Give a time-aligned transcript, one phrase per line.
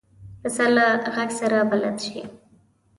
[0.41, 2.21] پسه له غږ سره بلد شي.